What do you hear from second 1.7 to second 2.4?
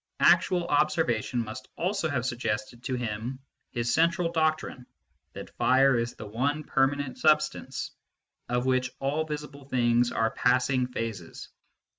also have